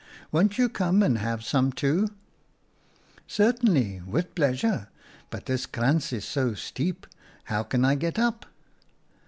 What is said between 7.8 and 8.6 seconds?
I get up